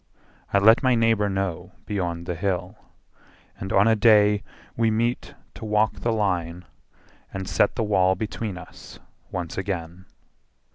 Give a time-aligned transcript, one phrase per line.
[0.51, 2.75] I let my neighbour know beyond the hill;
[3.59, 4.41] And on a day
[4.75, 6.65] we meet to walk the line
[7.31, 8.97] And set the wall between us
[9.29, 10.07] once again.